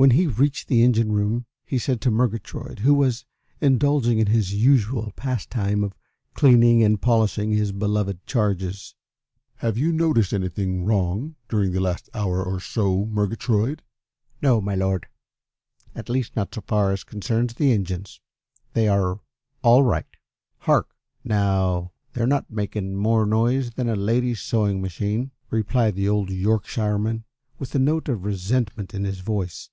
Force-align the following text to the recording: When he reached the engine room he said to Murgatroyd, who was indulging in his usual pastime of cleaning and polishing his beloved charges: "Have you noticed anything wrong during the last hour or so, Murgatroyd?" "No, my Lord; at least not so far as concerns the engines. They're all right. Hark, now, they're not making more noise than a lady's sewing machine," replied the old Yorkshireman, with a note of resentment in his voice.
When 0.00 0.12
he 0.12 0.26
reached 0.26 0.68
the 0.68 0.82
engine 0.82 1.12
room 1.12 1.44
he 1.62 1.76
said 1.78 2.00
to 2.00 2.10
Murgatroyd, 2.10 2.78
who 2.78 2.94
was 2.94 3.26
indulging 3.60 4.18
in 4.18 4.28
his 4.28 4.54
usual 4.54 5.12
pastime 5.14 5.84
of 5.84 5.92
cleaning 6.32 6.82
and 6.82 6.98
polishing 7.02 7.50
his 7.50 7.70
beloved 7.70 8.24
charges: 8.26 8.94
"Have 9.56 9.76
you 9.76 9.92
noticed 9.92 10.32
anything 10.32 10.86
wrong 10.86 11.34
during 11.50 11.72
the 11.72 11.82
last 11.82 12.08
hour 12.14 12.42
or 12.42 12.60
so, 12.60 13.04
Murgatroyd?" 13.04 13.82
"No, 14.40 14.58
my 14.58 14.74
Lord; 14.74 15.06
at 15.94 16.08
least 16.08 16.34
not 16.34 16.54
so 16.54 16.62
far 16.62 16.92
as 16.92 17.04
concerns 17.04 17.52
the 17.52 17.70
engines. 17.70 18.22
They're 18.72 19.16
all 19.60 19.82
right. 19.82 20.08
Hark, 20.60 20.96
now, 21.24 21.92
they're 22.14 22.26
not 22.26 22.50
making 22.50 22.94
more 22.94 23.26
noise 23.26 23.72
than 23.72 23.86
a 23.86 23.96
lady's 23.96 24.40
sewing 24.40 24.80
machine," 24.80 25.32
replied 25.50 25.94
the 25.94 26.08
old 26.08 26.30
Yorkshireman, 26.30 27.24
with 27.58 27.74
a 27.74 27.78
note 27.78 28.08
of 28.08 28.24
resentment 28.24 28.94
in 28.94 29.04
his 29.04 29.20
voice. 29.20 29.68